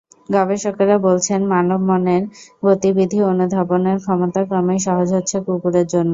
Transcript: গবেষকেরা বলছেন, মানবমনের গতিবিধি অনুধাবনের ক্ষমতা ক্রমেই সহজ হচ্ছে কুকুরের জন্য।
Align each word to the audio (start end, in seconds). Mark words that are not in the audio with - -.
গবেষকেরা 0.31 0.97
বলছেন, 1.07 1.39
মানবমনের 1.51 2.23
গতিবিধি 2.63 3.19
অনুধাবনের 3.31 3.97
ক্ষমতা 4.03 4.41
ক্রমেই 4.47 4.79
সহজ 4.87 5.07
হচ্ছে 5.17 5.37
কুকুরের 5.45 5.87
জন্য। 5.87 6.09